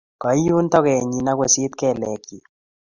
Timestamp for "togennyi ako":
0.71-1.45